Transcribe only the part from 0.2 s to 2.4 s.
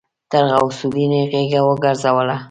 تر غوث الدين يې غېږه وګرځوله.